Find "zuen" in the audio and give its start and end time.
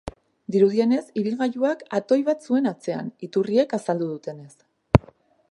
2.49-2.71